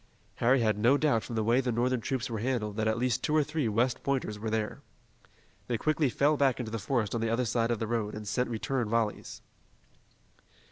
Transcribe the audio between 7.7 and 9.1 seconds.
the road, and sent return